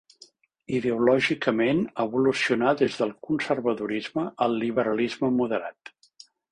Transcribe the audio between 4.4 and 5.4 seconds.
al liberalisme